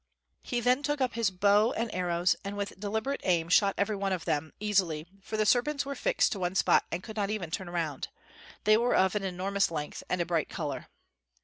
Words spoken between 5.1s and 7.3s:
for the serpents were fixed to one spot and could not